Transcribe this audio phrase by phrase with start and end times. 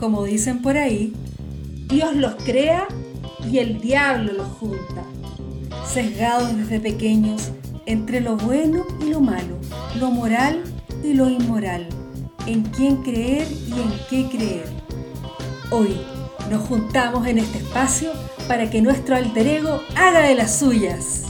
[0.00, 1.12] como dicen por ahí,
[1.86, 2.88] Dios los crea
[3.46, 5.04] y el diablo los junta.
[5.86, 7.50] Sesgados desde pequeños
[7.84, 9.58] entre lo bueno y lo malo,
[9.98, 10.62] lo moral
[11.04, 11.86] y lo inmoral,
[12.46, 14.68] en quién creer y en qué creer.
[15.70, 15.94] Hoy
[16.50, 18.12] nos juntamos en este espacio
[18.48, 21.24] para que nuestro alter ego haga de las suyas.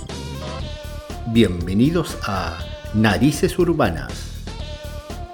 [1.27, 2.57] Bienvenidos a
[2.95, 4.13] Narices Urbanas,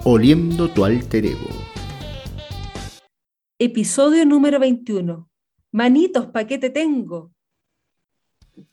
[0.04, 1.75] oliendo tu alter ego.
[3.58, 5.30] Episodio número 21.
[5.72, 7.32] Manitos, ¿pa' qué te tengo?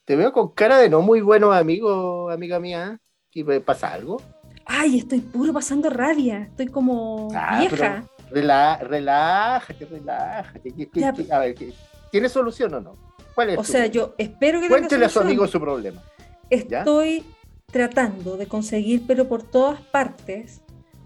[0.03, 2.99] Te veo con cara de no muy buenos amigos, amiga mía.
[3.33, 4.21] ¿Y pasa algo?
[4.65, 6.41] Ay, estoy puro pasando rabia.
[6.49, 8.05] Estoy como Ah, vieja.
[8.29, 10.71] rela- relájate, relájate.
[10.73, 11.73] ¿Qué- qué- qué- a ver, ¿qué-
[12.11, 12.97] ¿tiene solución o no?
[13.33, 16.01] ¿Cuál es O sea, yo espero que tenga Cuéntele a su amigo su problema.
[16.67, 16.79] ¿ya?
[16.79, 17.23] Estoy
[17.71, 20.61] tratando de conseguir, pero por todas partes,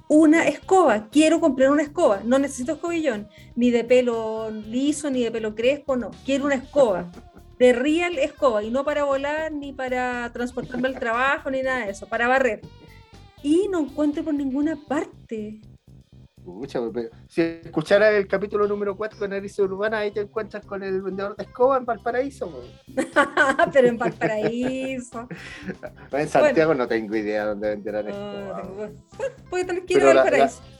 [0.07, 1.09] una escoba.
[1.09, 2.21] Quiero comprar una escoba.
[2.23, 6.11] No necesito escobillón, ni de pelo liso, ni de pelo crespo, no.
[6.25, 7.11] Quiero una escoba.
[7.59, 8.63] De real escoba.
[8.63, 12.07] Y no para volar, ni para transportarme al trabajo, ni nada de eso.
[12.07, 12.61] Para barrer.
[13.43, 15.61] Y no encuentro por ninguna parte.
[16.47, 20.81] Pucha, pero si escucharas el capítulo número 4 de Narices Urbanas, ahí te encuentras con
[20.81, 22.49] el vendedor de escoba en Valparaíso.
[22.49, 22.61] po.
[23.73, 25.27] pero en Valparaíso.
[26.13, 28.61] En Santiago no tengo idea dónde venderán No, escoba.
[28.61, 28.95] tengo- bueno,
[29.49, 30.61] voy a tener que ir a Valparaíso.
[30.61, 30.79] la-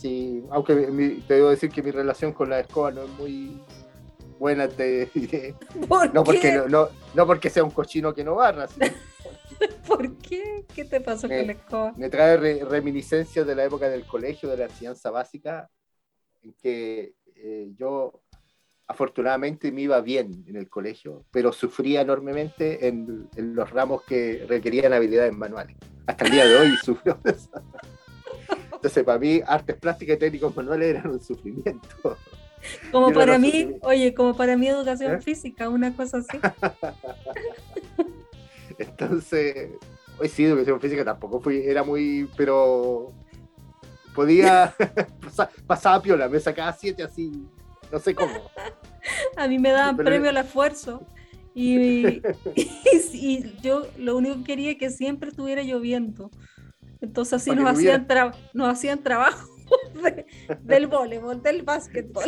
[0.00, 3.60] sí, aunque mi- te debo decir que mi relación con la escoba no es muy
[4.38, 5.54] buena, te diré.
[5.86, 8.86] ¿Por No porque, no, no, no porque sea un cochino que no barra, sino
[9.86, 10.64] ¿Por qué?
[10.74, 11.92] ¿Qué te pasó Eh, con la escoba?
[11.96, 15.70] me trae re- reminiscencias de la época del colegio, de la enseñanza básica,
[16.42, 18.22] en que eh, yo
[18.86, 24.44] afortunadamente me iba bien en el colegio, pero sufría enormemente en, en los ramos que
[24.46, 25.76] requerían habilidades manuales.
[26.06, 27.18] Hasta el día de hoy sufro.
[28.74, 32.18] Entonces, para mí, artes plásticas y técnicos manuales eran un sufrimiento.
[32.92, 35.20] Como para mí, oye, como para mí educación ¿Eh?
[35.22, 36.38] física, una cosa así.
[38.78, 39.70] Entonces,
[40.18, 43.12] hoy sí, educación física tampoco fui, era muy, pero
[44.14, 44.74] podía,
[45.20, 47.32] pasa- pasaba piola, me sacaba siete así,
[47.90, 48.32] no sé cómo.
[49.36, 51.06] A mí me daban Pero- premio al esfuerzo.
[51.56, 51.78] Y,
[52.16, 52.22] y,
[53.12, 56.28] y yo lo único que quería es que siempre estuviera lloviendo.
[57.00, 58.08] Entonces así nos hacían,
[58.54, 59.48] nos hacían trabajo
[60.02, 60.26] de-
[60.62, 62.24] del voleibol, del básquetbol.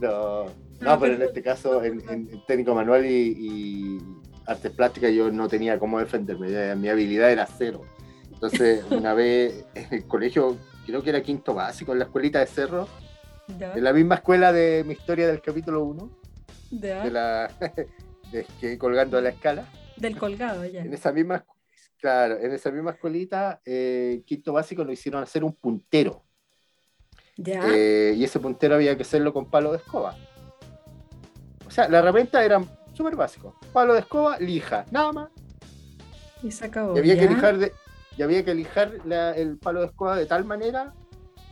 [0.00, 0.46] No,
[0.80, 2.02] No, pero en este caso, en,
[2.46, 3.98] técnico manual y, y
[4.46, 7.82] artes plásticas, yo no tenía cómo defenderme, mi habilidad era cero.
[8.32, 12.46] Entonces, una vez en el colegio, creo que era quinto básico, en la escuelita de
[12.46, 12.88] Cerro,
[13.58, 16.10] Ya, en la misma escuela de mi historia del capítulo 1,
[16.70, 17.50] ya, de la
[18.32, 19.68] de que colgando de la escala.
[19.96, 20.80] Del colgado, ya.
[20.80, 21.44] En esa misma,
[21.98, 26.24] claro, en esa misma escuelita, eh, quinto básico nos hicieron hacer un puntero.
[27.36, 30.16] Ya, Eh, y ese puntero había que hacerlo con palo de escoba.
[31.70, 32.60] O sea, la herramienta era
[32.92, 33.54] súper básico.
[33.72, 35.28] Palo de escoba, lija, nada más.
[36.42, 36.96] y se acabó.
[36.96, 37.72] Y había que lijar, de,
[38.16, 40.92] y había que lijar la- el palo de escoba de tal manera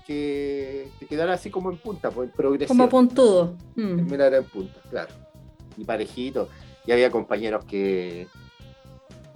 [0.06, 2.76] que, que quedara así como en punta, pues, en progresión.
[2.76, 3.54] Como puntudo.
[3.76, 3.96] Mm.
[3.96, 5.12] Terminar en punta, claro.
[5.76, 6.48] Y parejito.
[6.86, 8.26] Y había compañeros que,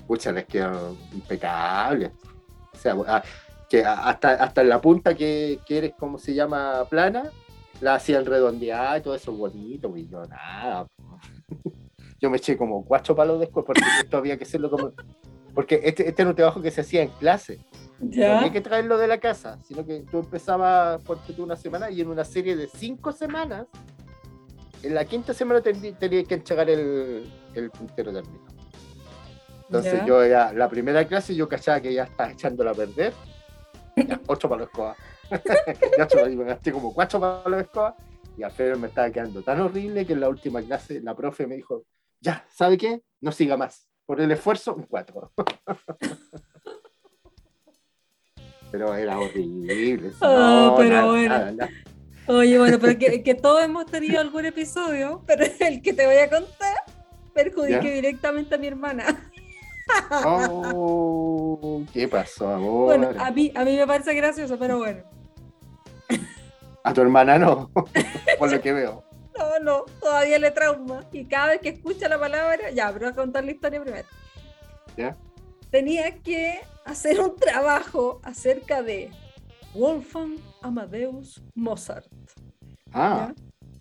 [0.06, 2.10] pucha, les quedaron impecables.
[2.72, 3.22] O sea, a-
[3.68, 7.30] que hasta, hasta en la punta que, que eres, como se llama, plana,
[7.82, 9.94] la hacían redondeada y todo eso bonito.
[9.96, 10.86] Y yo, nada.
[10.86, 11.18] po.
[12.20, 14.92] Yo me eché como cuatro palos después porque esto había que hacerlo como...
[15.54, 17.58] Porque este, este era un trabajo que se hacía en clase.
[17.98, 18.38] No Ya.
[18.38, 22.08] había que traerlo de la casa, sino que tú empezabas por una semana y en
[22.08, 23.66] una serie de cinco semanas,
[24.84, 28.46] en la quinta semana ten- tenías que entregar el, el puntero terminado.
[29.66, 30.06] Entonces Ya.
[30.06, 33.12] yo ya, la primera clase yo cachaba que ya estaba echándola a perder.
[33.96, 34.72] Ya, ocho palos de
[36.30, 37.96] y me gasté como cuatro palos de escoba
[38.36, 41.56] y Alfredo me estaba quedando tan horrible que en la última clase la profe me
[41.56, 41.84] dijo,
[42.20, 43.02] ya, ¿sabe qué?
[43.20, 43.88] No siga más.
[44.06, 45.32] Por el esfuerzo, un cuatro.
[48.70, 50.12] Pero era horrible.
[50.22, 51.28] Ah, pero nada, bueno.
[51.28, 51.70] nada, nada.
[52.26, 56.16] Oye, bueno, pero que, que todos hemos tenido algún episodio, pero el que te voy
[56.16, 56.76] a contar
[57.34, 57.92] perjudique ¿Ya?
[57.92, 59.30] directamente a mi hermana.
[60.24, 62.84] Oh, ¿Qué pasó, amor?
[62.84, 65.02] Bueno, a mí, a mí me parece gracioso, pero bueno.
[66.84, 67.70] A tu hermana no,
[68.38, 69.04] por lo que veo.
[69.38, 71.04] No, no, todavía le trauma.
[71.12, 74.08] Y cada vez que escucha la palabra, ya, pero voy a contar la historia primero.
[74.96, 75.16] ¿Ya?
[75.70, 79.10] Tenía que hacer un trabajo acerca de
[79.74, 82.06] Wolfgang Amadeus Mozart.
[82.92, 83.32] Ah,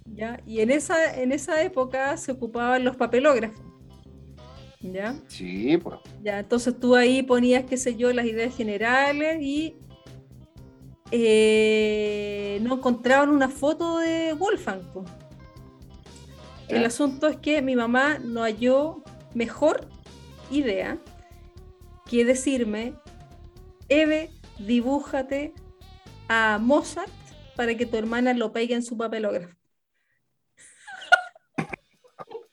[0.06, 0.38] ¿ya?
[0.38, 0.40] ¿ya?
[0.46, 3.71] Y en esa, en esa época se ocupaban los papelógrafos.
[4.82, 5.16] ¿Ya?
[5.28, 6.00] sí, pues.
[6.24, 9.76] Ya, entonces tú ahí ponías, qué sé yo, las ideas generales y
[11.12, 14.82] eh, no encontraban una foto de Wolfgang.
[14.94, 15.06] po.
[16.68, 19.88] El asunto es que mi mamá no halló mejor
[20.50, 20.98] idea
[22.10, 22.96] que decirme,
[23.90, 25.54] Eve, dibújate
[26.30, 27.12] a Mozart
[27.56, 29.56] para que tu hermana lo pegue en su papelógrafo.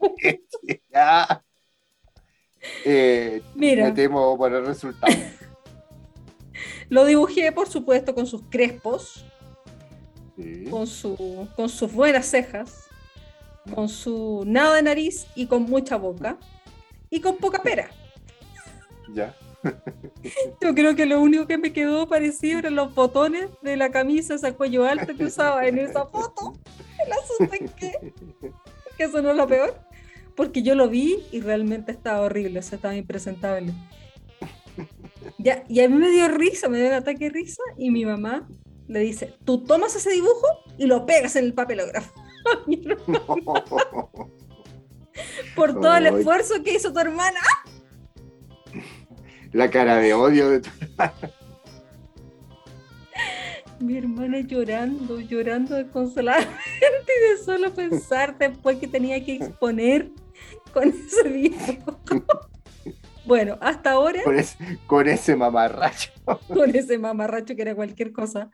[0.91, 1.45] Ya.
[2.85, 3.85] Eh, Mira.
[3.87, 5.13] Me temo por el resultado.
[6.89, 9.25] Lo dibujé, por supuesto, con sus crespos,
[10.37, 10.67] Sí.
[10.71, 12.85] con, su, con sus buenas cejas,
[13.75, 16.39] con su nada de nariz y con mucha boca
[17.11, 17.91] y con poca pera.
[19.15, 19.35] Ya.
[20.61, 24.35] Yo creo que lo único que me quedó parecido eran los botones de la camisa
[24.35, 26.53] esa cuello alto que usaba en esa foto.
[27.05, 28.13] El asunto es que,
[28.97, 29.75] que eso no es lo peor,
[30.39, 33.73] porque yo lo vi y realmente estaba horrible, o sea, estaba impresentable.
[35.37, 38.05] Ya, y a mí me dio risa, me dio un ataque de risa y mi
[38.05, 38.49] mamá
[38.87, 40.47] le dice, tú tomas ese dibujo
[40.79, 42.13] y lo pegas en el papelógrafo.
[45.57, 47.41] Por todo el esfuerzo que hizo tu hermana.
[49.51, 50.71] La cara de odio de tu-
[53.81, 56.53] Mi hermana llorando, llorando desconsoladamente
[57.09, 60.13] y de solo pensar después que tenía que exponer
[60.73, 61.99] con ese dibujo.
[63.25, 66.11] Bueno, hasta ahora, con, ese, con ese mamarracho.
[66.49, 68.51] con ese mamarracho que era cualquier cosa,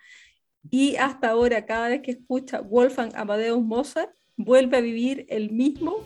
[0.70, 5.96] y hasta ahora, cada vez que escucha Wolfgang Amadeus Mozart, vuelve a vivir el mismo,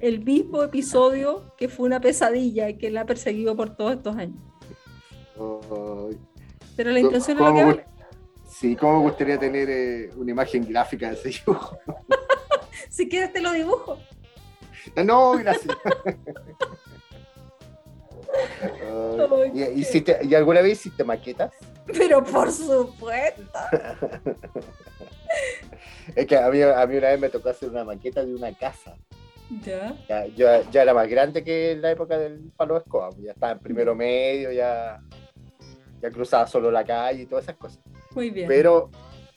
[0.00, 4.38] el mismo episodio que fue una pesadilla que la ha perseguido por todos estos años.
[6.76, 7.84] Pero la intención es lo ¿Cómo que vale.
[8.48, 11.78] Sí, ¿cómo me gustaría tener eh, una imagen gráfica de ese dibujo?
[12.88, 13.98] Si quieres te lo dibujo.
[15.04, 15.76] No, gracias.
[18.32, 21.52] Ay, ¿Y, qué- hiciste- ¿Y alguna vez hiciste maquetas?
[21.86, 23.58] Pero por supuesto.
[26.16, 28.52] Es que a mí, a mí una vez me tocó hacer una maqueta de una
[28.52, 28.96] casa.
[29.64, 29.96] Ya.
[30.08, 33.10] Ya, yo ya era más grande que en la época del palo de escoba.
[33.20, 35.00] Ya estaba en primero medio, ya,
[36.02, 37.78] ya cruzaba solo la calle y todas esas cosas.
[38.12, 38.48] Muy bien.
[38.48, 38.90] Pero,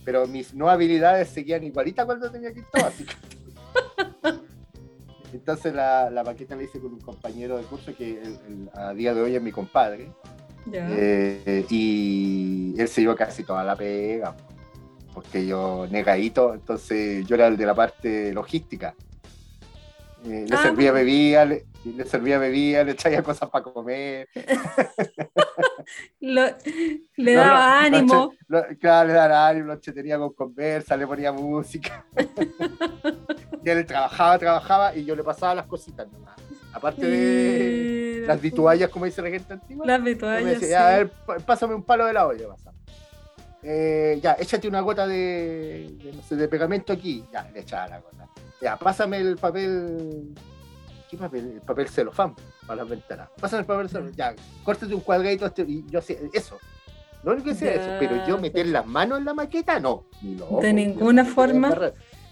[0.03, 3.11] pero mis no habilidades seguían igualitas cuando tenía que ir básico.
[5.33, 8.93] Entonces la, la maqueta la hice con un compañero de curso que el- el- a
[8.93, 10.11] día de hoy es mi compadre.
[10.71, 14.33] Eh, y él se llevó casi toda la pega,
[15.13, 18.95] porque yo negadito, entonces yo era el de la parte logística.
[20.25, 24.29] Eh, le Ah, servía bebida, le, le servía bebida, le traía cosas para comer.
[26.21, 26.45] Lo-
[27.17, 28.33] le daba no, ánimo.
[28.47, 32.05] Lo, claro, le daba ánimo, lo tenía con conversa, le ponía música.
[33.63, 36.35] y él trabajaba, trabajaba y yo le pasaba las cositas nomás.
[36.73, 39.85] Aparte de las vituallas, como dice la gente antigua.
[39.85, 40.69] Las vituallas, sí.
[40.69, 41.11] "Ya, a ver,
[41.45, 42.71] pásame un palo de la olla, pasa.
[43.61, 47.23] Eh, ya, échate una gota de, de, no sé, de pegamento aquí.
[47.31, 48.27] Ya, le echaba la gota.
[48.61, 50.33] Ya, pásame el papel.
[51.09, 51.51] ¿Qué papel?
[51.55, 52.35] El papel celofán
[52.65, 53.29] para las ventanas.
[53.39, 54.13] Pásame el papel celofán.
[54.13, 55.45] Ya, córtate un cuadradito.
[55.45, 56.57] este- y yo hacía eso.
[57.23, 57.89] Lo único que hacía eso.
[57.99, 60.05] Pero yo meter las manos en la maqueta, no.
[60.21, 61.69] Ni loco, De ninguna forma.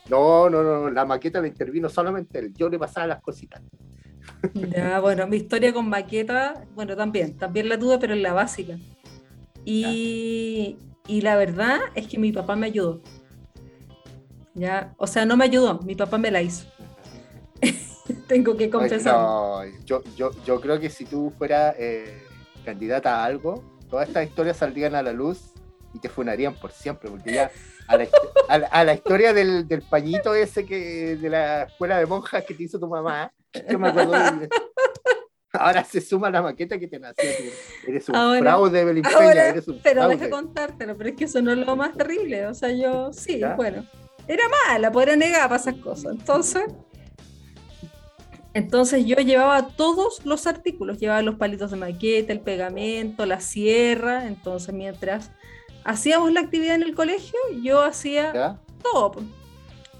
[0.09, 2.53] No, no, no, la maqueta la intervino solamente él.
[2.55, 3.61] Yo le pasaba las cositas.
[4.53, 8.77] Ya, bueno, mi historia con maqueta, bueno, también, también la tuve, pero en la básica.
[9.65, 10.77] Y,
[11.07, 13.01] y la verdad es que mi papá me ayudó.
[14.53, 16.65] Ya, o sea, no me ayudó, mi papá me la hizo.
[18.27, 19.13] Tengo que confesar.
[19.13, 22.21] no, yo, yo, yo creo que si tú fueras eh,
[22.65, 25.53] candidata a algo, todas estas historias saldrían a la luz
[25.93, 27.51] y te funarían por siempre, porque ya
[27.93, 31.63] a la, histo- a la- a la historia del, del pañito ese que de la
[31.63, 33.31] escuela de monjas que te hizo tu mamá,
[33.69, 34.49] yo me acuerdo de-
[35.53, 37.29] Ahora se suma la maqueta que te nació.
[37.85, 40.15] Eres un Ahora- fraude, Belín Peña, Ahora, eres un pero fraude.
[40.17, 42.47] deja contártelo, pero es que eso no es lo más terrible.
[42.47, 43.55] O sea, yo sí, ¿Ya?
[43.55, 43.85] bueno,
[44.29, 46.13] era mala, pues era negada para esas cosas.
[46.13, 46.63] Entonces,
[48.53, 54.27] entonces yo llevaba todos los artículos, llevaba los palitos de maqueta, el pegamento, la sierra.
[54.27, 55.31] Entonces, mientras
[55.83, 58.59] hacíamos la actividad en el colegio, yo hacía ¿Ya?
[58.81, 59.23] todo.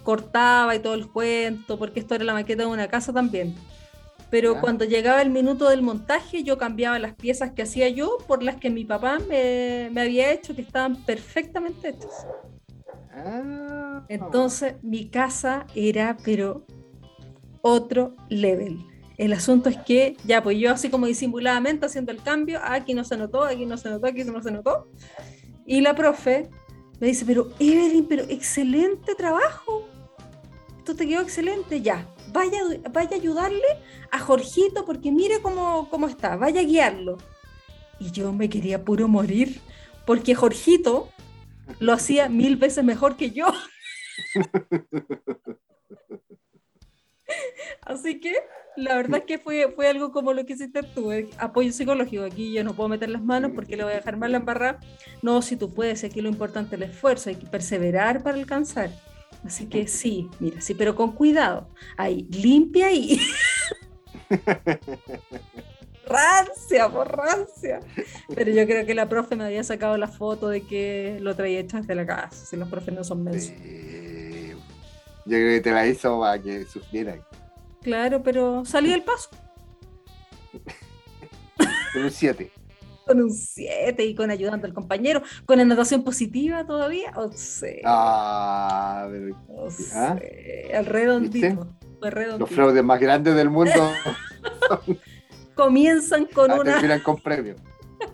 [0.03, 3.55] Cortaba y todo el cuento, porque esto era la maqueta de una casa también.
[4.29, 4.61] Pero Ya.
[4.61, 8.55] cuando llegaba el minuto del montaje, yo cambiaba las piezas que hacía yo por las
[8.55, 12.25] que mi papá me, me había hecho, que estaban perfectamente hechas.
[13.13, 16.65] Ah, Entonces, mi casa era, pero
[17.61, 18.79] otro level.
[19.17, 22.93] El asunto es que, ya, pues yo así como disimuladamente haciendo el cambio, ah, aquí
[22.93, 24.87] no se notó, aquí no se notó, aquí no se notó.
[25.71, 26.49] Y la profe
[26.99, 29.87] me dice, pero Evelyn, pero excelente trabajo.
[30.77, 32.13] Esto te quedó excelente, ya.
[32.33, 32.59] Vaya,
[32.91, 33.79] vaya a ayudarle
[34.11, 37.19] a Jorgito porque mire cómo, cómo está, vaya a guiarlo.
[38.01, 39.61] Y yo me quería puro morir,
[40.05, 41.07] porque Jorgito
[41.79, 43.45] lo hacía mil veces mejor que yo.
[47.85, 48.33] Así que
[48.77, 52.23] la verdad es que fue, fue algo como lo que hiciste tú, eh, apoyo psicológico.
[52.23, 54.79] Aquí yo no puedo meter las manos porque le voy a dejar mal la embarrada.
[55.21, 58.89] No, si tú puedes, aquí lo importante es el esfuerzo, hay que perseverar para alcanzar.
[59.45, 61.67] Así que sí, mira, sí, pero con cuidado.
[61.97, 63.19] Ahí, limpia ahí.
[66.05, 67.79] rancia, por rancia.
[68.33, 71.59] Pero yo creo que la profe me había sacado la foto de que lo traía
[71.59, 73.53] hecho desde la casa, si los profes no son mensos.
[73.63, 74.53] Sí.
[75.25, 77.21] Yo creo que te la hizo para que sufrieran.
[77.81, 79.29] Claro, pero salí del paso.
[81.93, 82.51] Con un 7.
[83.05, 87.11] Con un 7 y con ayudando al compañero, con anotación positiva todavía.
[87.17, 89.71] O sea, Ah, pero- o ¿ah?
[89.71, 90.13] sea,
[90.71, 91.67] el redondito.
[91.99, 92.47] los redondito.
[92.47, 93.73] fraudes más grandes del mundo
[95.55, 96.73] Comienzan con ah, una.
[96.73, 97.55] terminan con premio.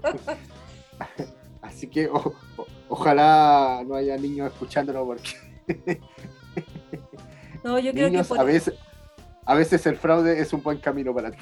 [1.61, 6.01] Así que o- o- ojalá no haya niños escuchándolo porque
[7.63, 8.45] No, yo creo niños que a por...
[8.47, 8.73] veces
[9.47, 11.37] a veces el fraude es un buen camino para ti.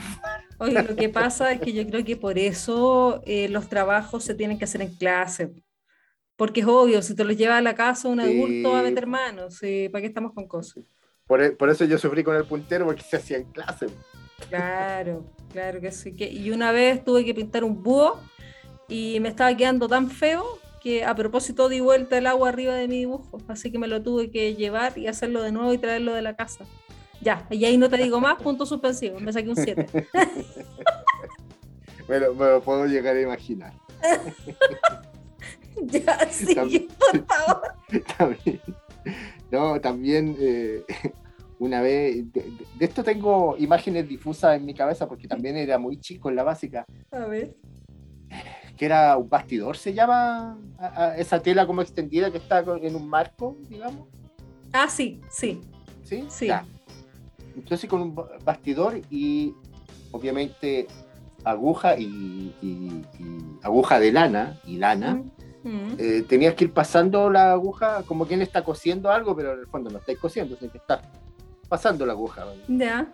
[0.59, 4.35] Oye, lo que pasa es que yo creo que por eso eh, los trabajos se
[4.35, 5.51] tienen que hacer en clase.
[6.37, 9.07] Porque es obvio, si te los lleva a la casa un adulto va a meter
[9.07, 9.55] manos.
[9.55, 10.83] sí, ¿Para qué estamos con cosas?
[11.25, 13.87] Por, e- por eso yo sufrí con el puntero porque se hacía en clase.
[14.49, 16.15] Claro, claro que sí.
[16.15, 18.19] Que, y una vez tuve que pintar un búho
[18.87, 20.45] y me estaba quedando tan feo
[20.83, 23.39] que a propósito di vuelta el agua arriba de mi dibujo.
[23.47, 26.35] Así que me lo tuve que llevar y hacerlo de nuevo y traerlo de la
[26.35, 26.65] casa.
[27.25, 29.19] Ya, y ahí no te digo más, punto suspensivo.
[29.19, 29.87] Me saqué un 7.
[32.07, 33.73] Me lo, me lo puedo llegar a imaginar.
[35.87, 37.61] ya, sí, También- por favor.
[38.17, 38.61] También-
[39.51, 40.83] no, también eh,
[41.57, 46.29] una vez, de, esto tengo imágenes difusas en mi cabeza porque también era muy chico
[46.29, 47.55] en la básica, A ver.
[48.77, 52.95] que era un bastidor, se llama a- a esa tela como extendida que está en
[52.95, 54.07] un marco, digamos.
[54.73, 55.59] Ah, sí, sí.
[56.03, 56.25] ¿Sí?
[56.29, 56.47] Sí.
[56.47, 56.63] Ya.
[57.55, 59.53] Entonces con un ba- bastidor y
[60.11, 60.87] obviamente
[61.43, 65.15] aguja y, y- y aguja de lana y lana.
[65.63, 65.95] Mm, mm.
[65.97, 69.67] eh, tenías que ir pasando la aguja como quien está cosiendo algo, pero en el
[69.67, 71.01] fondo no estáis cosiendo, sino que estás
[71.69, 73.11] pasando la aguja Ya,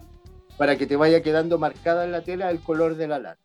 [0.58, 3.40] para que te vaya quedando marcada en la tela el color de la lana.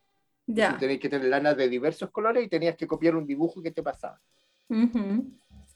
[0.46, 0.76] ya.
[0.78, 3.82] Tenías que tener lana de diversos colores y tenías que copiar un dibujo que te
[3.82, 4.20] pasaba.
[4.68, 5.24] Ujú.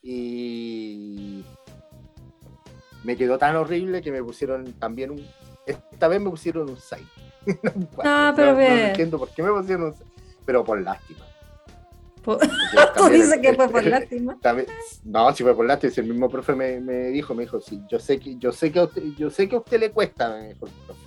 [0.03, 1.45] Y
[3.05, 5.27] me quedó tan horrible que me pusieron también un...
[5.67, 7.03] Esta vez me pusieron un 6.
[8.05, 8.79] Ah, pero no, bien.
[8.87, 10.05] entiendo por qué me pusieron un 6,
[10.45, 11.25] pero por lástima.
[12.25, 12.39] Tú
[13.09, 14.37] dices el- que fue por lástima.
[14.43, 14.69] También-
[15.05, 17.83] no, si fue por lástima, si el mismo profe me, me dijo, me dijo, sí,
[17.89, 20.29] yo sé que, yo sé que a usted, yo sé que a usted le cuesta,
[20.37, 21.01] me dijo el profe.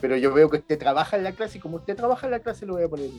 [0.00, 2.40] Pero yo veo que usted trabaja en la clase y como usted trabaja en la
[2.40, 3.10] clase lo voy a poner.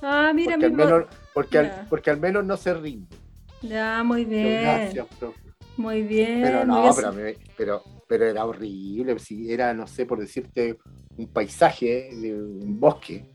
[0.00, 3.16] Ah, mira, Porque al mismo- menos, porque, al, porque al menos no se rinde.
[3.62, 4.62] Ya, muy Yo, bien.
[4.62, 5.40] Gracias, profe.
[5.76, 6.40] Muy bien.
[6.42, 9.18] Pero no, pero, me- pero, pero era horrible.
[9.18, 10.78] Si era, no sé, por decirte,
[11.16, 13.30] un paisaje de un bosque.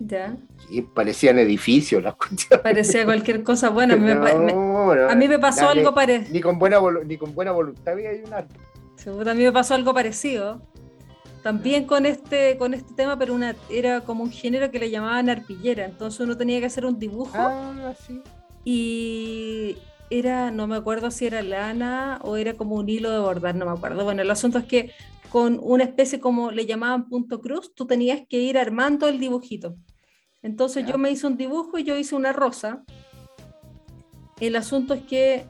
[0.00, 0.36] Ya,
[0.70, 2.62] Y parecían edificios las cuestiones.
[2.62, 3.70] parecía cualquier cosa.
[3.70, 6.32] Bueno, a mí me, me- No, no, a mí me pasó dale, algo parecido.
[6.32, 9.28] Ni con buena, ni con buena voluntad había un árbol.
[9.28, 10.60] A mí me pasó algo parecido.
[11.42, 15.28] También con este, con este tema, pero una, era como un género que le llamaban
[15.30, 15.84] arpillera.
[15.84, 18.20] Entonces uno tenía que hacer un dibujo Ah, sí.
[18.64, 19.76] y
[20.10, 23.66] era, no me acuerdo si era lana o era como un hilo de bordar, no
[23.66, 24.04] me acuerdo.
[24.04, 24.92] Bueno, el asunto es que
[25.28, 29.76] con una especie como le llamaban punto cruz, tú tenías que ir armando el dibujito.
[30.42, 32.84] Entonces yo me hice un dibujo y yo hice una rosa.
[34.40, 35.46] El asunto es que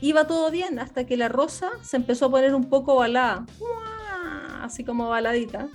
[0.00, 4.64] iba todo bien hasta que la rosa se empezó a poner un poco balada, ¡Mua!
[4.64, 5.68] así como baladita.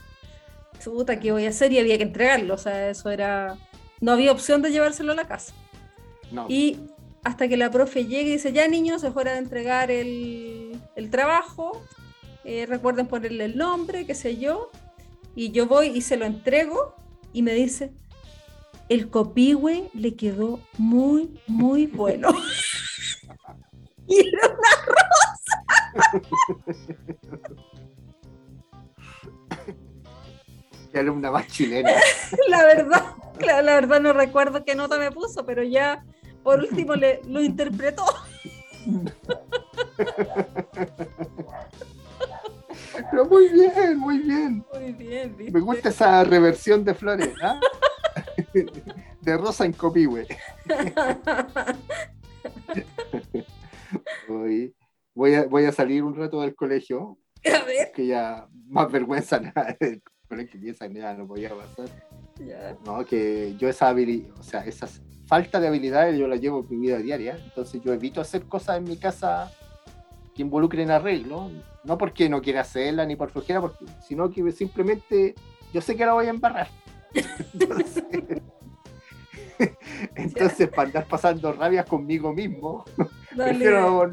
[0.84, 1.72] Puta, ¿qué voy a hacer?
[1.72, 3.58] Y había que entregarlo, o sea, eso era...
[4.02, 5.54] No había opción de llevárselo a la casa.
[6.30, 6.46] No.
[6.50, 6.78] Y
[7.24, 11.10] hasta que la profe llegue y dice, ya niños, es hora de entregar el, el
[11.10, 11.82] trabajo,
[12.44, 14.70] eh, recuerden ponerle el nombre, qué sé yo,
[15.36, 16.96] y yo voy y se lo entrego
[17.32, 17.94] y me dice,
[18.90, 22.30] el copihue le quedó muy, muy bueno.
[24.08, 24.58] y era
[30.92, 31.90] Qué alumna más chilena.
[32.50, 36.06] la verdad, la, la verdad no recuerdo qué nota me puso, pero ya
[36.44, 38.06] por último le, lo interpretó.
[43.12, 44.66] Pero muy bien, muy bien.
[44.74, 45.52] Muy bien, ¿viste?
[45.54, 47.34] Me gusta esa reversión de flores.
[47.42, 47.60] ¿ah?
[49.22, 50.28] De rosa en copihue.
[54.28, 54.74] Voy,
[55.14, 57.92] voy, a, voy a salir un rato del colegio, A ver.
[57.94, 61.88] que ya más vergüenza nada del colegio, esa ya no podía pasar.
[62.40, 62.76] Ya.
[62.86, 65.02] No, que yo esa habili- o sea, esas
[65.34, 68.78] falta de habilidades yo la llevo en mi vida diaria, entonces yo evito hacer cosas
[68.78, 69.52] en mi casa
[70.36, 71.50] que involucren arreglo,
[71.84, 75.34] no porque no quiera hacerla ni por flojera, porque, sino que simplemente
[75.74, 76.68] yo sé que la voy a embarrar.
[77.54, 78.04] Entonces,
[80.16, 82.86] entonces para andar pasando rabias conmigo mismo,
[83.36, 84.12] prefiero,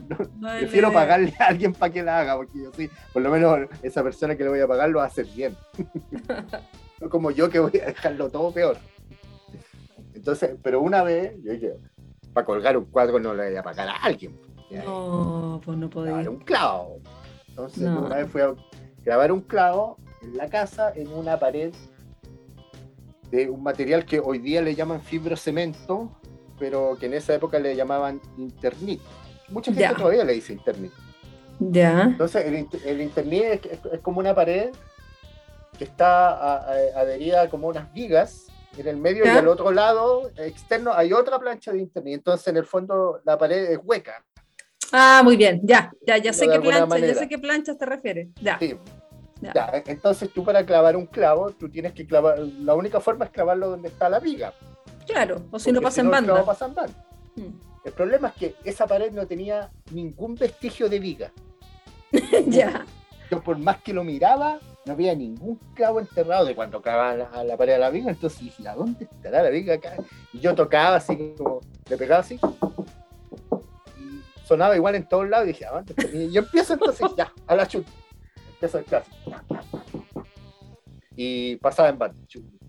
[0.59, 4.03] prefiero pagarle a alguien para que la haga, porque yo sí, por lo menos esa
[4.03, 5.55] persona que le voy a pagar lo va a hacer bien.
[7.01, 8.79] no como yo que voy a dejarlo todo peor.
[10.21, 11.77] Entonces, pero una vez, yo dije,
[12.35, 14.39] para colgar un cuadro no le voy a pagar a alguien.
[14.85, 16.29] No, pues no podía.
[16.29, 17.01] un clavo.
[17.49, 18.55] Entonces, una vez fui a
[19.03, 21.73] grabar un clavo en la casa, en una pared
[23.31, 26.11] de un material que hoy día le llaman fibrocemento,
[26.59, 29.01] pero que en esa época le llamaban internit.
[29.49, 30.93] Mucha gente todavía le dice internit.
[31.61, 32.03] Ya.
[32.03, 34.69] Entonces, el, el internit es, como una pared
[35.79, 36.59] que está
[36.95, 41.73] adherida como unas vigas en el medio y al otro lado externo hay otra plancha
[41.73, 42.15] de internet.
[42.15, 44.25] Entonces, en el fondo, la pared es hueca.
[44.93, 48.29] Ah, muy bien, ya, ya, ya sé qué plancha, ya sé qué planchas te refieres.
[48.41, 48.59] Ya.
[49.41, 49.83] Ya.
[49.87, 53.71] Entonces tú para clavar un clavo, tú tienes que clavar, la única forma es clavarlo
[53.71, 54.53] donde está la viga.
[55.07, 56.45] Claro, o si no pasa en banda.
[56.45, 57.07] Pasa en banda.
[57.37, 57.71] Hmm.
[57.85, 61.33] El problema es que esa pared no tenía ningún vestigio de viga.
[62.47, 62.85] ya.
[63.31, 67.45] Yo por más que lo miraba, no había ningún clavo enterrado de cuando clavaba la,
[67.45, 68.11] la pared de la viga.
[68.11, 69.97] Entonces dije, ¿a dónde estará la viga acá?
[70.33, 72.39] Y yo tocaba así como, le pegaba así,
[74.51, 77.69] sonaba igual en todos lados y dije, ah, y yo empiezo entonces ya, a la
[77.69, 77.87] chut.
[78.55, 79.17] Empiezo el clásico.
[81.15, 82.21] Y pasaba en banda,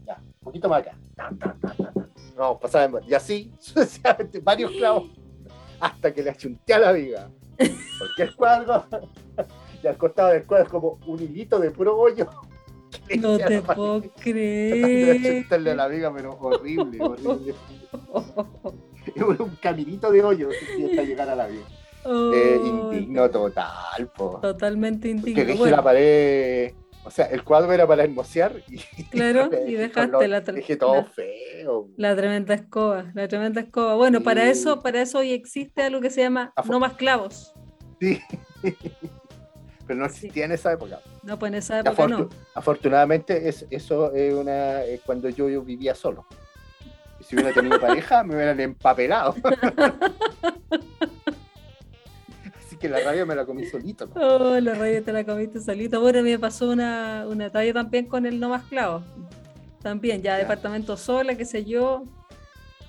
[0.06, 0.96] ya, un poquito más acá.
[2.38, 3.10] No, pasaba en banda.
[3.10, 5.10] Y así, sucesivamente, varios clavos,
[5.80, 7.32] hasta que le achunté a la viga.
[7.58, 8.86] Porque el cuadro,
[9.84, 12.30] y al costado del cuadro es como un hilito de puro bollo.
[13.22, 15.48] No te puedo creer.
[15.48, 17.56] De la viga, pero horrible, horrible.
[19.40, 21.64] un caminito de hoyo hasta llegar a la vida.
[22.04, 24.40] Eh, oh, indigno total, po.
[24.42, 25.36] Totalmente indigno.
[25.36, 26.74] Que dejé la pared.
[27.04, 28.78] O sea, el cuadro era para hermosear y,
[29.10, 31.88] claro, y dejaste la dejé todo feo.
[31.98, 33.96] La tremenda escoba, la tremenda escoba.
[33.96, 37.54] Bueno, para eso, para eso hoy existe algo que se llama no más clavos.
[38.00, 38.20] Sí.
[39.92, 41.02] Pero no existía en esa época.
[41.22, 42.30] No, pues en esa época no.
[42.56, 46.26] Afortunadamente, es, eso es una cuando yo, yo vivía solo
[47.22, 49.36] si hubiera tenido pareja, me hubieran empapelado.
[52.58, 54.10] Así que la rabia me la comí solito.
[54.16, 56.02] Oh, la rabia te la comiste solito.
[56.02, 59.04] Bueno, me pasó una, una talla también con el no más clavo.
[59.82, 62.06] También, ya, departamento sola, qué sé yo.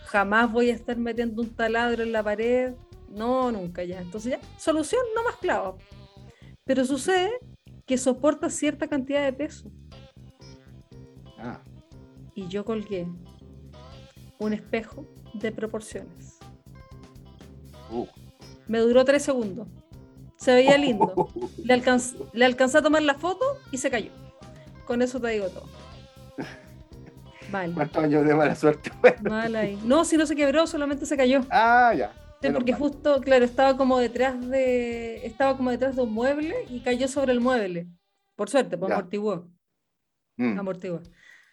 [0.06, 2.74] Jamás voy a estar metiendo un taladro en la pared.
[3.08, 4.00] No, nunca ya.
[4.00, 5.78] Entonces ya, solución, no más clavo.
[6.64, 7.30] Pero sucede
[7.86, 9.70] que soporta cierta cantidad de peso.
[11.38, 11.60] Ah.
[12.34, 13.06] Y yo colgué
[14.38, 16.38] un espejo de proporciones.
[17.90, 18.06] Uh.
[18.68, 19.68] Me duró tres segundos.
[20.36, 21.28] Se veía lindo.
[21.58, 21.82] Le,
[22.32, 24.10] le alcancé a tomar la foto y se cayó.
[24.86, 25.68] Con eso te digo todo.
[27.50, 27.74] Vale.
[27.74, 28.90] ¿Cuántos años de mala suerte?
[29.84, 31.42] No, si no se quebró, solamente se cayó.
[31.50, 32.12] Ah, ya.
[32.50, 35.24] Porque justo, claro, estaba como detrás de.
[35.26, 37.86] Estaba como detrás de un mueble y cayó sobre el mueble.
[38.34, 39.48] Por suerte, pues amortiguó.
[40.36, 40.58] Mm.
[40.58, 41.00] Amortiguó.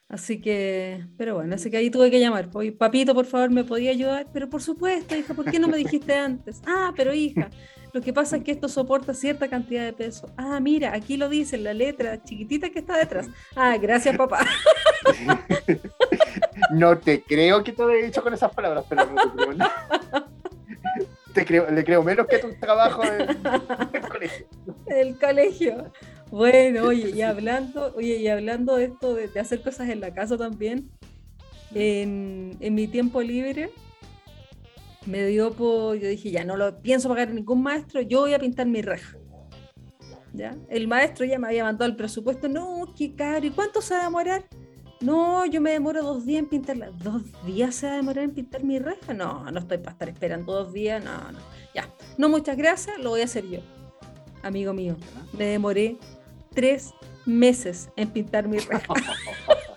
[0.08, 2.50] Así que, pero bueno, así que ahí tuve que llamar.
[2.80, 4.28] Papito, por favor, ¿me podía ayudar?
[4.34, 6.64] Pero por supuesto, hija, ¿por qué no me dijiste antes?
[6.66, 7.52] Ah, pero hija,
[7.94, 10.34] lo que pasa es que esto soporta cierta cantidad de peso.
[10.36, 13.28] Ah, mira, aquí lo dice la letra chiquitita que está detrás.
[13.56, 14.46] Ah, gracias, papá.
[16.72, 19.54] No te creo que te lo haya dicho con esas palabras, pero no te creo
[19.54, 20.30] nada.
[21.40, 23.22] Te creo, le creo menos que tu trabajo en
[23.94, 24.46] el colegio.
[24.88, 25.94] El colegio.
[26.32, 30.36] Bueno, oye, y hablando, oye, y hablando de esto de, hacer cosas en la casa
[30.36, 30.92] también,
[31.74, 33.72] en, mi tiempo libre
[35.06, 38.34] me dio por, yo dije, ya no lo pienso pagar a ningún maestro, yo voy
[38.34, 39.18] a pintar mi reja.
[40.34, 40.58] ¿Ya?
[40.68, 44.02] El maestro ya me había mandado el presupuesto, no, qué caro, ¿y cuánto se va
[44.02, 44.44] a demorar?
[45.02, 46.92] No, yo me demoro dos días en pintarla.
[46.92, 49.14] ¿Dos días se va a demorar en pintar mi reja?
[49.14, 51.40] No, no estoy para estar esperando dos días, no, no.
[51.74, 53.62] Ya, no, muchas gracias, lo voy a hacer yo.
[54.42, 54.98] Amigo mío,
[55.38, 55.98] me demoré
[56.54, 56.94] tres
[57.26, 58.94] meses en pintar mi reja.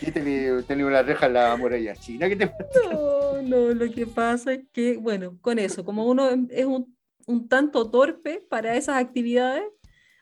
[0.00, 2.28] ¿Qué tenía, una reja en la muralla china?
[2.28, 2.46] ¿Qué te
[2.90, 7.48] no, no, lo que pasa es que, bueno, con eso, como uno es un, un
[7.48, 9.64] tanto torpe para esas actividades,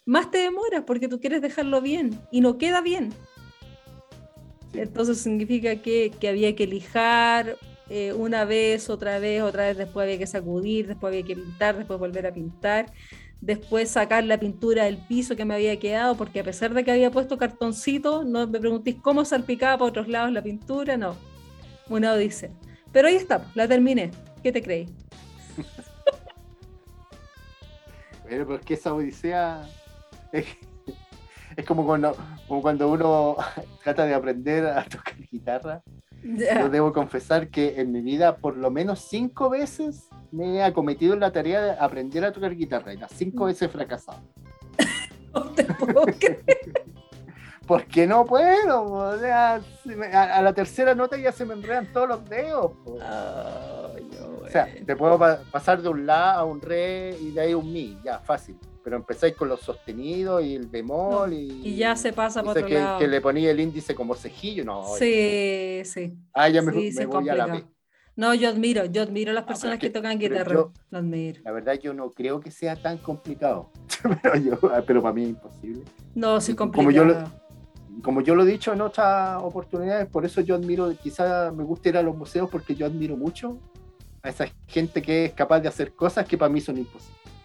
[0.06, 3.12] más te demoras porque tú quieres dejarlo bien y no queda bien.
[4.72, 7.56] Entonces significa que, que, había que lijar
[7.88, 11.76] eh, una vez, otra vez, otra vez, después había que sacudir, después había que pintar,
[11.76, 12.92] después volver a pintar.
[13.40, 16.90] después sacar la pintura del piso que me había quedado, porque a pesar de que
[16.90, 21.16] había puesto cartoncito, no me preguntéis cómo salpicaba por otros lados la pintura, no.
[21.88, 22.50] Una odisea.
[22.92, 24.10] Pero ahí está, la terminé.
[24.42, 24.86] ¿Qué te creí?
[28.28, 29.68] Pero, es que esa odisea
[30.32, 30.46] es,
[31.66, 32.16] como, cuando,
[32.48, 33.36] como cuando uno
[33.84, 35.82] trata de aprender a tocar guitarra.
[36.22, 41.14] Yo debo confesar que en mi vida por lo menos cinco veces me he acometido
[41.14, 43.46] en la tarea de aprender a tocar guitarra y las cinco mm.
[43.46, 44.22] veces he fracasado.
[45.34, 46.84] no te puedo creer.
[47.66, 49.60] Porque no puedo, o sea,
[50.12, 52.72] a, la tercera nota ya se me enredan todos los dedos.
[52.86, 55.18] o sea, te puedo
[55.50, 58.56] pasar de un la a un re y de ahí un mi, ya, fácil.
[58.86, 62.68] Pero empezáis con los sostenidos y el bemol y, y ya se pasa por otro
[62.68, 63.00] que, lado.
[63.00, 64.84] que le ponía el índice como cejillo, no.
[64.96, 66.16] Sí, sí.
[66.32, 67.64] Ah, ya me, me voy a la vez.
[68.14, 70.54] No, yo admiro, yo admiro a las personas que, tocan guitarra.
[70.54, 71.40] Yo, lo admiro.
[71.42, 73.72] La verdad yo no creo que sea tan complicado.
[74.22, 75.82] pero, yo, pero para mí es imposible.
[76.14, 76.86] No, sí complicado.
[76.86, 80.94] Como yo, lo, como yo lo he dicho en otras oportunidades, por eso yo admiro,
[81.02, 83.58] quizá me gusta ir a los museos porque yo admiro mucho
[84.22, 87.35] a esa gente que es capaz de hacer cosas que para mí son imposibles.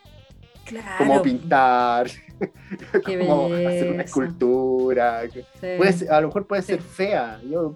[0.65, 0.97] Claro.
[0.97, 2.08] Como pintar,
[3.06, 5.19] como hacer una escultura.
[5.19, 7.39] a lo mejor puede ser fea.
[7.43, 7.76] Yo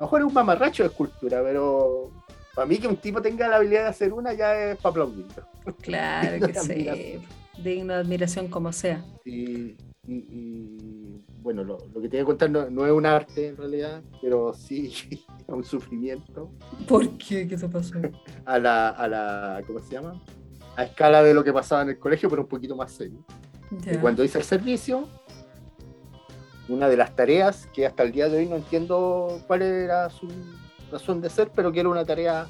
[0.00, 2.10] a lo mejor es un mamarracho de escultura, pero
[2.54, 5.46] para mí que un tipo tenga la habilidad de hacer una ya es para aplaudirlo.
[5.82, 7.20] Claro que sí.
[7.62, 9.04] Digno de admiración como sea.
[9.26, 9.76] Y,
[11.42, 14.90] bueno, lo, que te voy a contar no, es un arte en realidad, pero sí
[15.10, 16.50] es un sufrimiento.
[16.88, 17.46] ¿Por qué?
[17.46, 18.00] ¿Qué se pasó?
[18.46, 20.18] A la, a la, ¿cómo se llama?
[20.76, 23.24] A escala de lo que pasaba en el colegio, pero un poquito más serio.
[23.70, 25.08] Y cuando hice el servicio,
[26.68, 30.28] una de las tareas que hasta el día de hoy no entiendo cuál era su
[30.90, 32.46] razón de ser, pero que era una tarea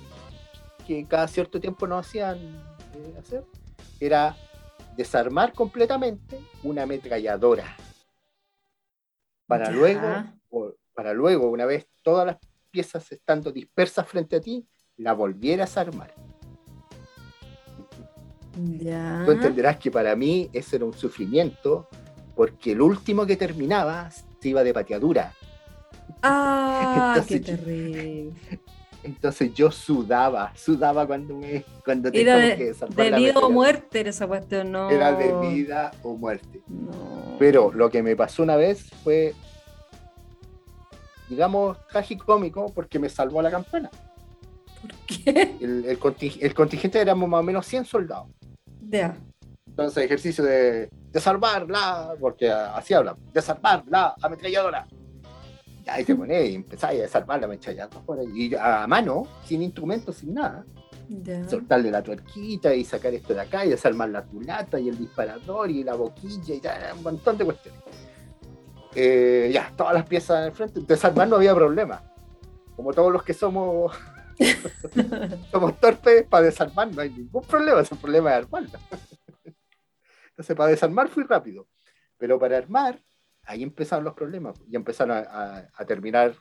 [0.86, 2.38] que cada cierto tiempo nos hacían
[2.94, 3.44] eh, hacer,
[3.98, 4.36] era
[4.96, 7.76] desarmar completamente una ametralladora.
[9.46, 12.36] Para luego, para luego, una vez todas las
[12.70, 16.14] piezas estando dispersas frente a ti, la volvieras a armar.
[18.78, 19.22] Ya.
[19.24, 21.88] Tú entenderás que para mí ese era un sufrimiento
[22.34, 25.34] porque el último que terminaba se iba de pateadura.
[26.22, 28.32] ¡Ah, qué terrible!
[29.02, 34.72] Entonces yo sudaba, sudaba cuando me cuando era de, de vida o muerte esa cuestión,
[34.72, 34.90] no.
[34.90, 36.60] Era de vida o muerte.
[37.38, 39.34] Pero lo que me pasó una vez fue,
[41.30, 43.90] digamos, tragicómico porque me salvó la campana.
[44.82, 45.56] ¿Por qué?
[45.60, 45.98] El, el,
[46.40, 48.28] el contingente éramos más o menos 100 soldados.
[48.88, 49.16] Ya.
[49.66, 54.86] Entonces, ejercicio de desarmarla, porque así habla, desarmarla, ametralladora.
[55.84, 58.22] Y ahí te pones y empezáis a desarmar la ametralladora.
[58.34, 60.64] Y a mano, sin instrumentos, sin nada.
[61.48, 65.68] Soltarle la tuerquita y sacar esto de acá y desarmar la culata y el disparador
[65.68, 67.80] y la boquilla y ya, un montón de cuestiones.
[68.94, 70.80] Eh, ya, todas las piezas en el frente.
[70.86, 72.02] Desarmar no había problema.
[72.76, 73.92] Como todos los que somos
[75.50, 77.80] somos torpes para desarmar, no hay ningún problema.
[77.80, 78.80] Ese problema es armarla.
[80.30, 81.68] Entonces, para desarmar fui rápido,
[82.16, 82.98] pero para armar,
[83.44, 86.34] ahí empezaron los problemas y empezaron a, terminar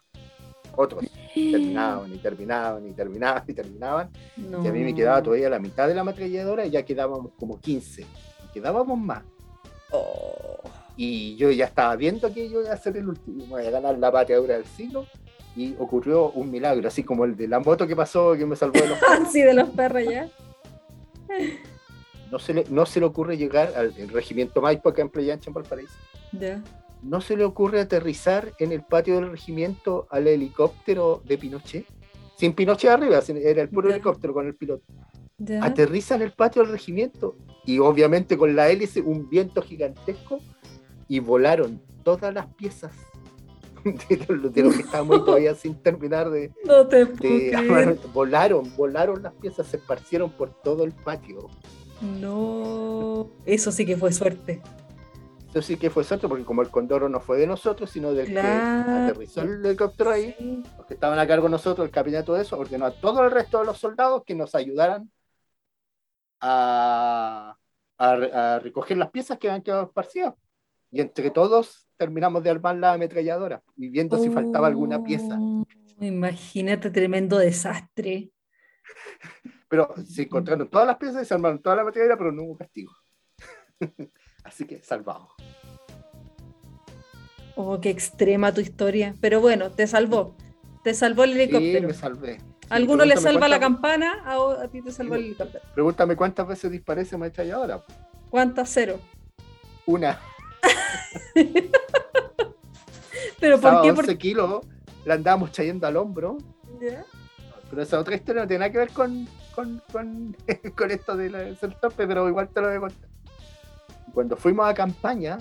[0.75, 1.03] otros.
[1.33, 4.09] Terminaban y terminaban y terminaban y terminaban.
[4.37, 7.59] Y a mí me quedaba todavía la mitad de la ametralladora y ya quedábamos como
[7.59, 8.05] 15.
[8.53, 9.23] quedábamos más.
[9.91, 10.61] Oh.
[10.95, 13.97] Y yo ya estaba viendo que yo iba a ser el último, voy a ganar
[13.97, 15.07] la pateadora del siglo.
[15.55, 18.79] Y ocurrió un milagro, así como el de la moto que pasó, que me salvó
[18.79, 18.99] de los
[19.31, 20.29] sí, de los perros ya
[22.31, 25.49] no se le, no se le ocurre llegar al regimiento Maipo acá en Playa Ancha,
[25.49, 25.93] en Valparaíso.
[27.01, 31.85] No se le ocurre aterrizar en el patio del regimiento al helicóptero de Pinochet.
[32.37, 34.83] Sin Pinochet arriba, era el puro helicóptero con el piloto.
[35.61, 40.39] Aterriza en el patio del regimiento y obviamente con la hélice un viento gigantesco
[41.07, 42.91] y volaron todas las piezas
[43.83, 44.25] de
[44.63, 47.05] lo, que estábamos todavía sin terminar de, no te
[48.13, 51.49] volaron, volaron las piezas, se esparcieron por todo el patio.
[52.01, 54.61] No, eso sí que fue suerte.
[55.49, 58.27] Eso sí que fue suerte, porque como el Condoro no fue de nosotros, sino del
[58.27, 62.39] que aterrizó el helicóptero ahí, los que estaban a cargo de nosotros, el capitán todo
[62.39, 65.11] eso, ordenó a todo el resto de los soldados que nos ayudaran
[66.39, 67.57] a,
[67.97, 70.35] a, recoger las piezas que habían quedado esparcidas.
[70.91, 75.37] Y entre todos terminamos de armar la ametralladora, y viendo si faltaba alguna pieza.
[75.39, 75.65] Oh,
[75.99, 78.31] imagínate, tremendo desastre.
[79.67, 82.57] Pero se encontraron todas las piezas y se armaron toda la materia, pero no hubo
[82.57, 82.91] castigo.
[84.43, 85.29] Así que salvado.
[87.55, 89.13] Oh, qué extrema tu historia.
[89.19, 90.35] Pero bueno, te salvó.
[90.83, 91.79] Te salvó el helicóptero.
[91.79, 92.37] Sí, me salvé.
[92.69, 95.63] ¿A alguno le salva la campana, a, ti te salvó el helicóptero.
[95.73, 97.17] Pregúntame cuántas veces disparé esa
[97.53, 97.83] ahora.
[98.29, 98.99] ¿Cuántas cero?
[99.85, 100.19] Una.
[103.39, 103.89] ¿Pero por qué?
[103.91, 104.17] 11 Por...
[104.17, 104.61] kilos,
[105.05, 106.37] la andábamos trayendo al hombro.
[106.81, 107.03] ¿Ya?
[107.69, 110.35] Pero esa otra historia no tiene nada que ver con, con, con,
[110.75, 113.09] con esto de la- ser torpe, pero igual te lo voy a contar.
[114.13, 115.37] Cuando fuimos a campaña,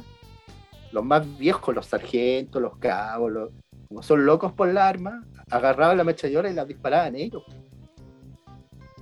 [0.92, 3.50] los más viejos, los sargentos, los cabos, los-
[3.88, 7.42] como son locos por la arma, agarraban la metrallora y la disparaban ellos.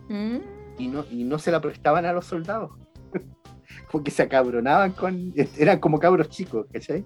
[0.09, 0.37] Mm.
[0.79, 2.71] Y no, y no se la prestaban a los soldados.
[3.91, 5.33] Porque se acabronaban con.
[5.57, 7.05] Eran como cabros chicos, ¿cachai?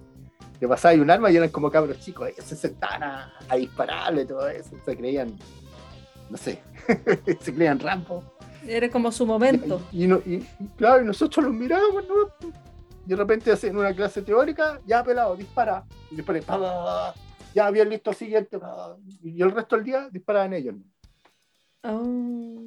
[0.59, 2.29] Le pasaba un arma y eran como cabros chicos.
[2.29, 4.71] Ellos se sentaban a, a dispararle y todo eso.
[4.85, 5.35] Se creían.
[6.29, 6.61] No sé.
[7.39, 8.23] se creían Rambo.
[8.67, 9.81] Era como su momento.
[9.91, 12.49] Y, y no- y- y claro, nosotros los mirábamos, ¿no?
[13.05, 15.83] Y de repente hacen una clase teórica, ya pelado, dispara.
[16.11, 17.13] Y disparé, pa, pa, pa,
[17.55, 18.59] ya bien listo, siguiente.
[19.23, 20.75] Y el resto del día disparaban ellos.
[20.75, 20.83] ¿no?
[21.83, 22.63] Oh,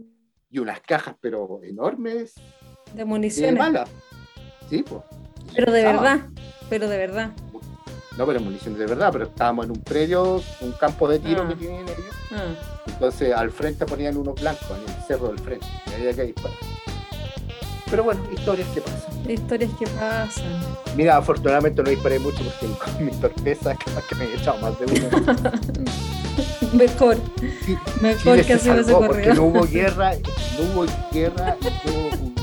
[0.51, 2.35] Y unas cajas, pero enormes,
[2.95, 3.59] de de municiones.
[3.59, 3.89] balas.
[4.71, 5.03] Sí, pues.
[5.55, 6.27] Pero de Estaba- verdad.
[6.71, 7.31] Pero de verdad.
[8.17, 11.49] No, pero municiones de verdad, pero estábamos en un predio, un campo de tiro Ah.
[11.49, 12.15] que tienen ellos.
[12.33, 12.55] Ah.
[12.87, 15.67] Entonces al frente ponían unos blancos en el cerro del frente.
[15.91, 16.57] Y había que disparar.
[17.91, 19.31] Pero bueno, historias que pasan.
[19.31, 20.45] Historias que pasan.
[20.97, 24.79] Mira, afortunadamente no disparé mucho porque con mi torpeza capaz que me he echado más
[24.79, 25.53] de uno.
[26.73, 27.17] Mejor.
[27.65, 29.35] Sí, Mejor Chile que se así salvó porque corrido.
[29.35, 32.34] no hubo guerra, no hubo guerra, no una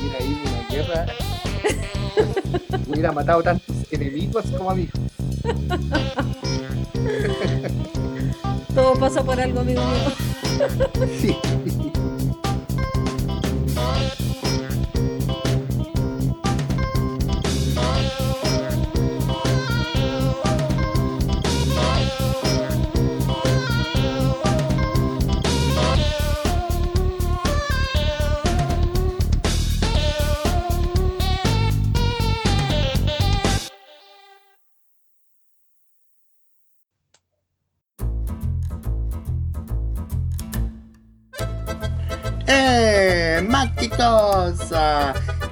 [0.72, 1.06] guerra.
[2.88, 5.00] hubiera matado tantos enemigos como amigos.
[8.74, 10.12] Todo pasa por algo, amigo mío.
[11.20, 11.36] Sí.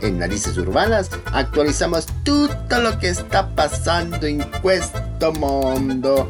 [0.02, 6.28] En Narices Urbanas actualizamos todo lo que está pasando en questo mondo.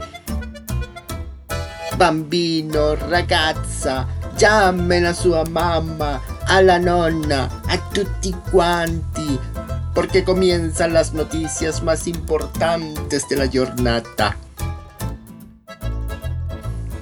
[1.96, 4.06] Bambino, ragazza,
[4.36, 9.38] llamen a sua mamma, a la nonna, a tutti quanti,
[9.94, 14.36] porque comienzan las noticias más importantes de la giornata.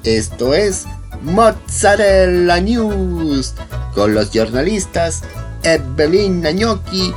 [0.02, 0.84] Esto es
[1.22, 3.54] Mozzarella News
[3.94, 5.22] con los jornalistas
[5.62, 7.12] Evelina Gnocchi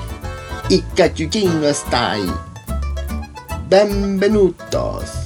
[0.69, 2.33] y Cachuchino Style.
[3.69, 5.21] Benvenutos.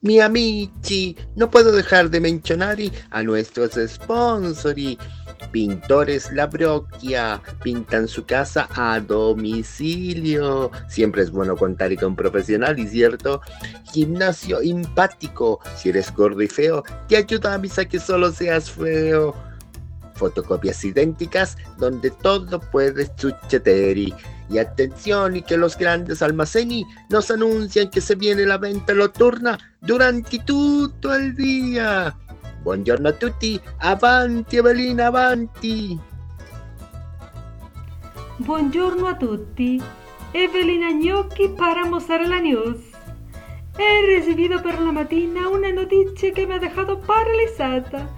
[0.00, 2.78] Mi amici, no puedo dejar de mencionar
[3.10, 4.98] a nuestros sponsori.
[5.52, 10.70] Pintores La Brocchia pintan su casa a domicilio.
[10.88, 13.40] Siempre es bueno contar con profesionales, ¿cierto?
[13.92, 15.60] Gimnasio empático.
[15.76, 19.34] Si eres gordo y feo, te ayudamos a que solo seas feo.
[20.14, 23.98] Fotocopias idénticas donde todo puede suceder.
[23.98, 29.58] Y atención, y que los grandes almacenes nos anuncian que se viene la venta nocturna
[29.80, 32.14] durante todo el día.
[32.62, 35.98] Buongiorno a tutti, avanti Evelina, avanti.
[38.36, 39.82] Buongiorno a tutti,
[40.30, 42.78] Evelina Gnocchi para Mozzarella News.
[43.76, 48.08] He recibido per la mattina una notizia che mi ha dejado paralizzata.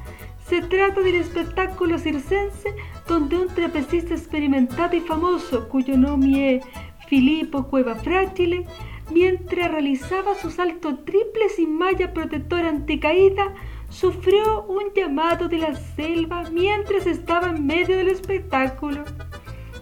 [0.44, 2.74] Se trata del spettacolo circense
[3.06, 6.60] donde un trapecista experimentado y famoso, cuyo nome è
[7.06, 8.66] Filippo Cueva Fragile,
[9.10, 13.54] mientras realizaba su salto triple sin malla protectora anticaída,
[13.94, 19.04] sufrió un llamado de la selva mientras estaba en medio del espectáculo.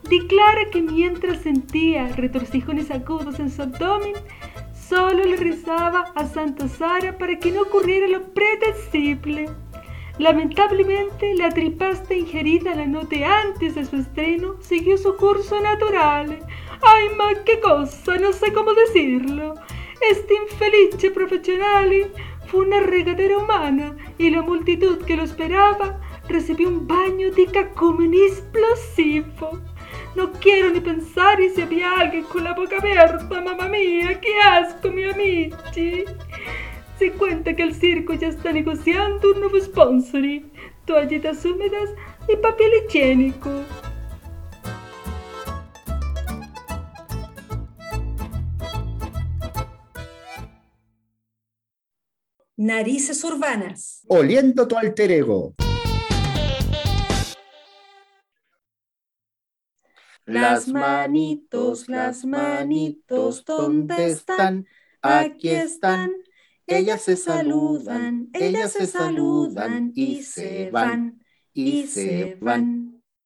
[0.09, 4.13] Declara que mientras sentía retorcijones agudos en su abdomen,
[4.75, 9.49] solo le rezaba a Santa Sara para que no ocurriera lo predecible.
[10.19, 16.39] Lamentablemente, la tripasta ingerida la noche antes de su estreno siguió su curso natural.
[16.83, 18.19] ¡Ay, ma qué cosa!
[18.19, 19.55] No sé cómo decirlo.
[20.11, 22.11] Este infelice profesional
[22.53, 28.13] fue una regadera humana y la multitud que lo esperaba recibió un baño de cacumen
[28.13, 29.59] explosivo.
[30.15, 34.39] No quiero ni pensar y si había alguien con la boca abierta, mamá mía, qué
[34.39, 36.05] asco, mi amici.
[36.99, 40.53] Se cuenta que el circo ya está negociando un nuevo sponsoring,
[40.85, 41.89] toallitas húmedas
[42.29, 43.49] y papel higiénico.
[52.63, 54.05] Narices urbanas.
[54.07, 55.53] Oliendo tu alter ego.
[60.27, 64.69] Las manitos, las manitos, ¿dónde están?
[65.01, 66.13] Aquí están.
[66.69, 71.21] Ellas se saludan, ellas se saludan y se van,
[71.53, 72.82] y se van.